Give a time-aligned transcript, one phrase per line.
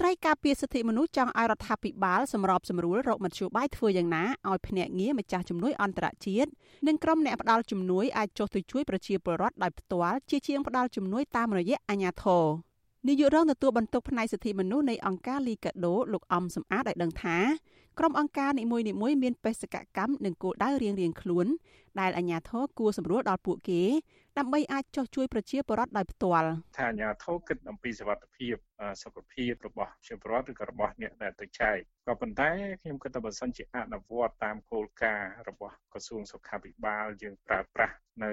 [0.00, 6.50] ត្រីការពារសិទ្ធិមនុស្សចង់ឲ្យរដ្ឋាភិបាលសម្របសម្រួលរកមធ្យោបាយធ្វើយ៉ាងណាឲ្យភ្នាក់ងារម្ចាស់ជំនួយអន្តរជាតិ
[6.86, 12.44] និងក្រុមអ្នកផ្ដល់ជំនួយអាចចុះទៅជួយប្រជាពលរដ្ឋដោយផ្ទាល់ជាជាងផ្ដល់ជំនួយតាមរយៈអាជ្ញាធរ
[13.08, 17.38] នាយករងទទួលបន្ទុកផ្នែកសិទ្ធិមនុស្សនៃអង្គការលីកាដូលោកអំសំអាតឲ្យដឹងថា
[17.98, 18.84] ក្រុមអង្គការនីមួយៗ
[19.22, 21.46] មានបេសកកម្មនិងគោលដៅរៀងៗខ្លួន
[22.00, 23.82] ដែលអាជ្ញាធរគួរសម្រួលដល់ពួកគេ
[24.38, 28.54] ដើម្បីអាចចុះជួយប្រជាពលរដ្ឋដោយផ្ទាល់ថាអាជ្ញាធរគិតអំពីសុវត្ថិភាព
[29.02, 31.76] សុខភាពរបស់ប្រជាពលរដ្ឋឬក៏របស់អ្នកដែលទៅចែក
[32.06, 32.50] ក៏ប៉ុន្តែ
[32.82, 38.30] ខ្ញុំគិតថាបើសិនជាអនុវត្តតាមគោលការណ៍របស់ក្រសួងសុខាភិបាលយើងប្រើប្រាស់នៅ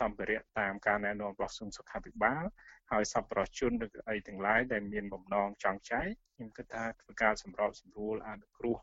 [0.00, 2.44] សម្ភារៈតាមការណែនាំរបស់ក្រសួងសុខាភិបាល
[2.92, 8.76] ហើយសប្បុរសជនឬអីទាំងឡាយដែលមានបំណងចង់ចែកខ្ញុំគិតថាធ្វើការសម្របសម្រួលអនុគ្រោះ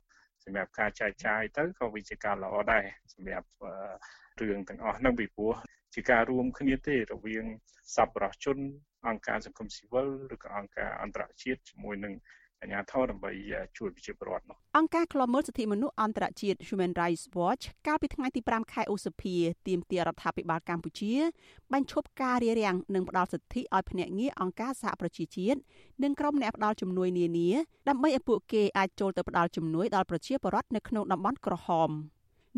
[0.43, 3.47] សម្រាប់ការចែកចាយទៅក៏វាជាការល្អដែរសម្រាប់
[4.41, 5.53] រឿងទាំងអស់ហ្នឹងពីព្រោះ
[5.93, 7.45] ជាការរួមគ្នាទេរវាង
[7.95, 8.57] សប្បុរសជន
[9.07, 12.13] អង្គការសង្គមស៊ីវិលឬក៏អង្គការអន្តរជាតិជាមួយនឹង
[12.61, 13.31] អាជ្ញាធរដើម្បី
[13.77, 19.35] ជួយប្រជាពលរដ្ឋនោះអង្គការឃ្លាំមើលសិទ្ធិមនុស្សអន្តរជាតិ Human Rights Watch កាលពីថ្ងៃទី5ខែឧសភា
[19.67, 21.13] ទាមទាររដ្ឋាភិបាលកម្ពុជា
[21.73, 25.59] បញ្ឈប់ការរារាំងនិងផ្ដល់សិទ្ធិឲ្យភ្នាក់ងារអង្គការសហប្រជាជាតិ
[26.03, 27.49] និងក្រុមអ្នកផ្ដល់ជំនួយនានា
[27.89, 31.91] ដើម្បីឲ្យពួកគេអាចចូលទៅផ្ដល់ជំនួយដល់ប្រជាពលរដ្ឋនៅក្នុងតំបន់ក្រហម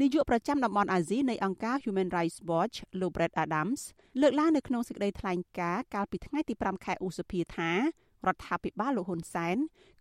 [0.02, 3.82] នាយកប្រចាំតំបន់អាស៊ីនៃអង្គការ Human Rights Watch លោក Brett Adams
[4.22, 7.72] លើកឡើងនៅក្នុងសេចក្តីថ្លែងការណ៍កាលពីថ្ងៃទី5ខែឧសភាថា
[8.28, 9.58] រដ្ឋាភិបាលលោកហ៊ុនសែន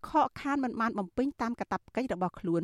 [0.08, 2.62] ខកខានមិនបានបំពេញតាមកាតព្វកិច្ចរបស់ខ្លួន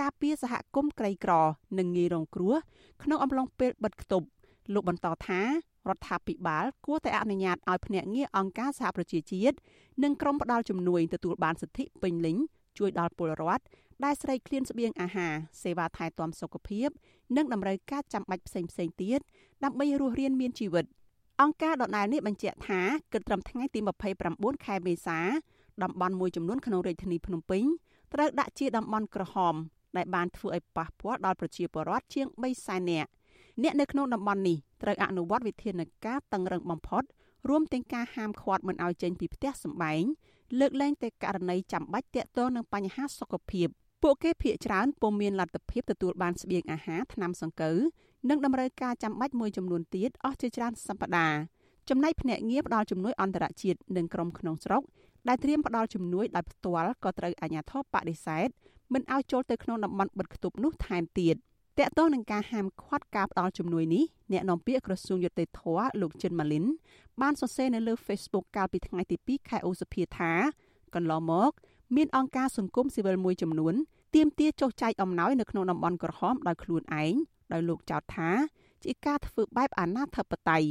[0.00, 1.32] ការពារសហគមន៍ក្រីក្រ
[1.78, 2.54] និងងាយរងគ្រោះ
[3.02, 4.26] ក្នុងអំឡុងពេលបិទគប់
[4.74, 5.40] លោកបន្តថា
[5.88, 9.56] រដ្ឋាភិបាលគួរតែអនុញ្ញាតឲ្យភ្នាក់ងារអង្គការសហប្រជាជាតិ
[10.02, 12.36] និងក្រុមផ្ដល់ជំនួយទទួលបានសិទ្ធិពេញលេញ
[12.78, 13.64] ជួយដល់ពលរដ្ឋ
[14.04, 16.88] ដែលស្រេកឃ្លានស្បៀងអាហារសេវាថែទាំសុខភាព
[17.36, 18.70] និងតម្រូវការចាំបាច់ផ្សេងៗ
[19.02, 19.20] ទៀត
[19.64, 20.84] ដើម្បីរស់រានមានជីវិត
[21.42, 22.80] អង្គការដដែលនេះបញ្ជាក់ថា
[23.12, 23.80] គិតត្រឹមថ្ងៃទី
[24.22, 25.18] 29ខែមេសា
[25.82, 27.64] តំបន់មួយចំនួនក្នុងរាជធានីភ្នំពេញ
[28.14, 29.54] ត្រូវដាក់ជាតំបន់ក្រហម
[29.96, 33.08] ដែលបានធ្វើឲ្យប៉ះពាល់ដល់ប្រជាពលរដ្ឋជាង3សែននាក់
[33.62, 37.02] អ្នកនៅក្នុងតំបន់នេះត្រូវអនុវត្តវិធានការតឹងរឹងបំផុត
[37.48, 40.02] រួមទាំងការហាមឃាត់មិនឲ្យចេញពីផ្ទះសម្បែង
[40.58, 43.68] លើកលែងតែករណីចាំបាច់ទាក់ទងនឹងបញ្ហាសុខភាព
[44.08, 47.76] ពួកគេភ័យច្រើនពុំមានលទ្ធភាពទទួលបានស្បៀងអាហារថ្នាំសង្កូវ
[48.30, 51.38] និងតម្រូវការចាំបាច់មួយចំនួនទៀតអស់ជាច្រើនសប្តាហ៍
[51.88, 54.82] ចំណែកភ្នាក់ងារផ្ដល់ជំនួយអន្តរជាតិនិងក្រុមក្នុងស្រុក
[55.28, 58.48] ដែលត្រៀមផ្ដល់ជំនួយដោយផ្ទាល់ក៏ត្រូវអាជ្ញាធរបដិសេធ
[58.92, 61.34] មិនឲ្យចូលទៅក្នុងតំបន់បិទគប់នោះថែមទៀត
[61.78, 65.62] តកតងនឹងការហាមឃាត់ការផ្ដល់ជំនួយនេះអ្នកនាំពាក្យក្រសួងយុតិធធ
[66.00, 66.64] លោកចិនម៉ាលីន
[67.22, 70.32] បានសរសេរនៅលើ Facebook កាលពីថ្ងៃទី2ខែឧសភាថា
[70.94, 71.52] កន្លងមក
[71.96, 73.74] មានអង្គការសង្គមស៊ីវិលមួយចំនួន
[74.14, 77.14] ទាមទារចុះចែកអំណោយនៅក្នុងតំបន់ក្រហមដោយខ្លួនឯង
[77.52, 78.30] ដោយលោកចោទថា
[78.84, 80.68] ជាការធ្វើបែបអាណាធិបតេយ្យ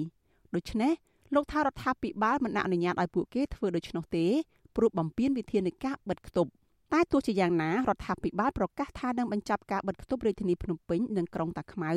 [0.55, 0.93] ដូច្នេះ
[1.35, 4.25] លោកថារដ្ឋាភិបាលមិនអនុញ្ញាតឲ្យពួកគេធ្វើដូច្នោះទេ
[4.75, 6.51] ព្រោះបំពេញវិធានការបិទគប់
[6.93, 11.91] តែទោះជាយ៉ាងណារដ្ឋាភិបាលប្រកាសថានឹងបញ្ចប់ការបិទគប់រាជធានីភ្នំពេញនិងក្រុងតាខ្មៅ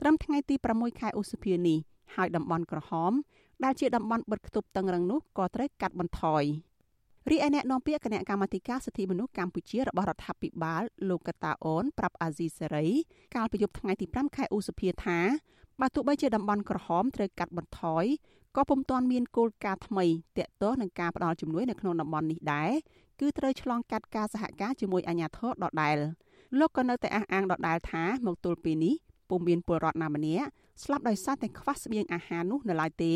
[0.00, 1.78] ត្រឹមថ្ងៃទី6ខែឧសភានេះ
[2.14, 3.12] ហើយតំបន់ក្រហម
[3.64, 6.44] ដែលជាតំបន់បិទគប់តឹងរឹងនោះក៏ត្រូវកាត់បន្ថយ។
[7.30, 12.88] រីឯអ្នកនាំពាក្យគណៈកម្មាធិការសិទ្ធិមនុស្សកម្ពុជារបស់រដ្ឋាភិបាលលោកកតាអូនប្រាប់អាស៊ីសេរី
[13.34, 15.18] កាលពីយប់ថ្ងៃទី5ខែឧសភាថា
[15.80, 18.04] បើទោះបីជាតំបន់ក្រហមត្រូវកាត់បន្ថយ
[18.56, 20.04] ក៏ពុំទាន់មានគោលការណ៍ថ្មី
[20.38, 22.70] ទាក់ទងនឹងការផ្តល់ជំនួយនៅក្នុងតំបន់នេះដែរ
[23.20, 25.96] គឺត្រូវឆ្លងកាត់ការសហការជាមួយអាជ្ញាធរដដែល
[26.58, 28.94] លោកក៏នៅតែអះអាងដដែលថាមកទល់ពេលនេះ
[29.30, 30.46] ពុំមានពលរដ្ឋណាម្នាក់
[30.82, 33.14] ស្លាប់ដោយសារតែខ្វះស្បៀងអាហារនោះនៅឡើយទេ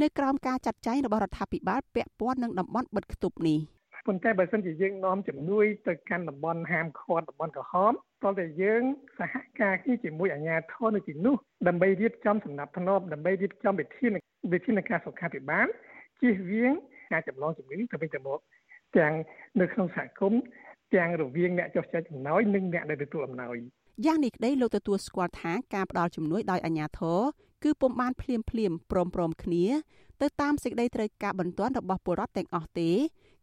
[0.00, 3.58] នៅក្រោមការចាត់ចែងរបស់រដ្ឋាភិបាលពាក់ព័ន្ធនឹងតំបន់បិទគប់នេះ
[4.06, 7.92] ប៉ុន្តែបើសិនជាយើងនាំជំនួយទៅកាន់តំបន់ហាមឃាត់តំបន់ក្រហម
[8.22, 8.82] តោះតែយើង
[9.18, 11.34] សហការគ្នាជាមួយអាជ្ញាធរនៅទីនោះ
[11.68, 14.12] ដើម្បីរៀបចំសម្ដាប់ធ្នាប់ដើម្បីរៀបចំវិធាន
[14.52, 15.66] វិធានការសុខាភិបាល
[16.20, 16.72] ជៀសវាង
[17.12, 18.38] ការចម្លងជំងឺទៅវិញទៅមក
[18.96, 19.14] ទាំង
[19.60, 20.40] នៅក្នុងសហគមន៍
[20.94, 23.56] ទាំងរវាងអ្នកចុះចែកអំណោយនិងអ្នកដែលទទួលអំណោយ
[24.06, 27.20] យ៉ាងនេះក្តីលោកទទួលស្គាល់ថាការផ្ដល់ជំនួយដោយអាជ្ញាធរ
[27.62, 29.64] គឺពុំបានភ្លាមភ្លាមព្រមព្រមគ្នា
[30.20, 32.90] ទៅតាមសេចក្តីត្រូវការបន្ទាន់របស់ពលរដ្ឋទាំងអស់ទេ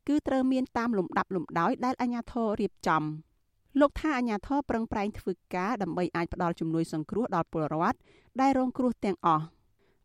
[0.08, 3.04] គឺត្រូវមានតាមលំដាប់លំដោយដែលអាជ្ញាធររៀបចំ
[3.80, 7.98] លោកថាអាជ្ញាធរប្រឹងប្រែងធ្វើការដើម្បីអាចផ្ដល់ជំនួយសង្គ្រោះដល់ពលរដ្ឋ
[8.42, 9.44] ដែលរងគ្រោះទាំងអស់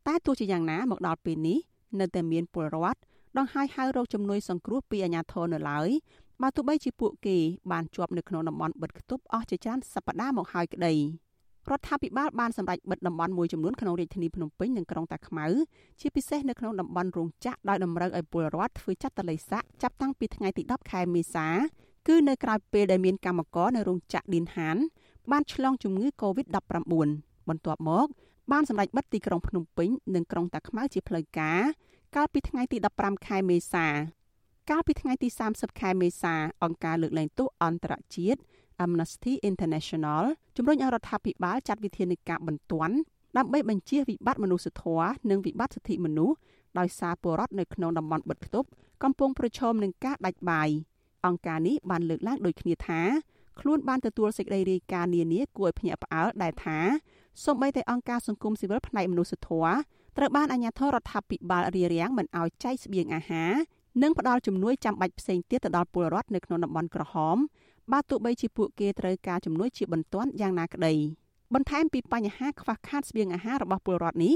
[0.06, 1.59] តែទោះជាយ៉ាងណាមកដល់ពេលនេះ
[2.00, 2.99] នៅតែមានពលរដ្ឋ
[3.38, 5.88] ដង្ហែហៅរកជំនួយសង្គ្រោះពីអាជ្ញាធរនៅឡើយ
[6.43, 7.37] បើទោះបីជាពួកគេ
[7.73, 10.94] បានជាប់នៅក្នុងតំបន់បិទគប់អស់ជាច្រើនសប្តាហ៍មកហើយក្តី
[11.70, 15.46] រដ្ឋាភិបាលបានសម្រេចបិទតំបន់មួយចំនួនក្នុងរាជធានីភ្នំពេញនិងក្រុងតាខ្មៅ
[16.00, 21.49] ជាពិសេសនៅក្នុងតំបន់រោងចក្រដោយតម្រូវឲ្យពលរដ្ឋធ្វើចាត់តល័យស័កចាប់តាំងពីថ្ងៃទី10ខែមេសា
[22.08, 24.76] គឺនៅក្រៅពេលដែលមានកម្មករនៅរោងចក្រឌីនហាន
[25.31, 27.08] បានឆ្លងជំងឺ Covid-19
[27.49, 28.06] បន្ទាប់មក
[28.52, 31.61] បានសម្រេចបិទទីក្រុងភ្នំពេញនិងក្រុងតាខ្មៅជាផ្លូវការ
[32.16, 33.87] កាលពីថ្ងៃទី15ខែមេសា
[34.70, 38.40] កាលពីថ្ងៃទី30ខែមេសាអង្គការលើកលែងទោសអន្តរជាតិ
[38.85, 40.25] Amnesty International
[40.56, 42.97] ជំរុញឲ្យរដ្ឋាភិបាលចាត់វិធានការបន្ទាន់
[43.37, 46.37] ដើម្បីបញ្ជៀសវិបត្តិមនុស្សធម៌និងវិបត្តិសិទ្ធិមនុស្ស
[46.79, 48.69] ដោយសារពលរដ្ឋនៅក្នុងតំបន់បិទគប់
[49.03, 50.69] កំពុងប្រឈមនឹងការដាច់បាយ
[51.26, 53.00] អង្គការនេះបានលើកឡើងដូចគ្នាថា
[53.61, 56.79] ខ្លួនបានទទួលសេចក្តីរាយការណ៍នានាគួរឲ្យភ្ញាក់ផ្អើលដែលថា
[57.44, 59.75] សូម្បីតែអង្គការសង្គមស៊ីវិលផ្នែកមនុស្សធម៌
[60.17, 63.53] ត្រូវបានអាជ្ញាធររដ្ឋាភិបាលរារាំងមិនឲ្យចែកស្បៀងអាហារ
[64.03, 67.37] និងផ្ដល់ជំនួយចាំបាច់ផ្សេងទៀតទៅដល់ពលរដ្ឋនៅក្នុងតំបន់ក្រហម
[67.93, 70.95] បើទោះបីជាពួកគេត្រូវការជំនួយជាបន្ទាន់យ៉ាងណាក្តី
[71.55, 74.35] បន្ថែមពីបញ្ហាខ្វះខាតស្បៀងអាហាររបស់ពលរដ្ឋនេះ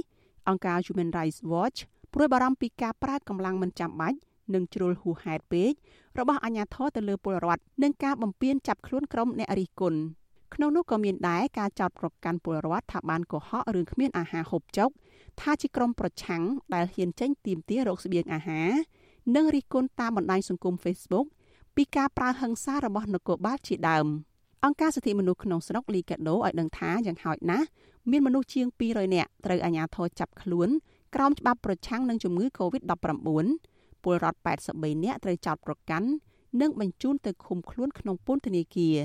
[0.48, 1.78] អង្គការ Human Rights Watch
[2.14, 4.18] ព្រួយបារម្ភពីការប្រើកម្លាំងមិនចាំបាច់
[4.54, 5.72] និងជ្រុលហួសហេតុពេក
[6.18, 10.00] របស់អាជ្ញាធរទៅលើពលរដ្ឋនិងការបំពានចាប់ខ្លួនក្រុមអ្នករិះគន់
[10.54, 14.90] ក្នុងនោះក៏មានដែរការចោទប្រកាន់ពលរដ្ឋថាបានកុហករឿងគ្មានអាហារហូបចុក
[15.40, 16.42] ថាជាក្រុមប្រឆាំង
[16.74, 18.70] ដែលហ៊ានចេញទាមទាររកស្បៀងអាហារ
[19.36, 21.26] និងរិះគន់តាមបណ្ដាញសង្គម Facebook
[21.80, 24.06] ពីការប្រើហិង្សារបស់នគរបាលជាដើម
[24.64, 27.66] អង្គការសិទ្ធិមនុស្សក្នុងស្រុកលីកាដូឲ្យដឹងថាយ៉ាងហោចណាស់
[28.10, 30.68] មានមនុស្សជាង200នាក់ត្រូវអាជ្ញាធរចាប់ខ្លួន
[31.14, 33.20] ក្រោមច្បាប់ប្រឆាំងនឹងជំងឺ Covid-19
[34.02, 34.38] ពលរដ្ឋ
[34.72, 36.08] 83នាក់ត្រូវចោទប្រកាន់
[36.60, 38.96] និងបញ្ជូនទៅឃុំខ្លួនក្នុងពន្ធនាគារ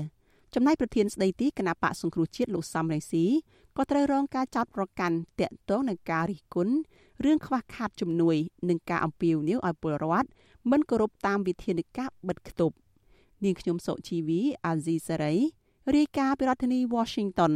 [0.54, 3.24] ចំណែកប្រធានស្ដីទីគណៈបកសង្គ្រោះជាតិលោកសំរងស៊ី
[3.76, 6.74] ក៏ត្រូវរងការចោទប្រកាន់តាក់ទងនឹងការរិះគន់
[7.24, 8.36] រឿងខ្វះខាតជំនួយ
[8.68, 10.28] និងការអំពាវនាវឲ្យពលរដ្ឋ
[10.70, 12.76] មិនគោរពតាមវិធានការបិទគប់
[13.44, 15.34] នាងខ្ញុំសុជីវីអាស៊ីសេរី
[15.96, 17.52] រាយការណ៍ពីរដ្ឋធានី Washington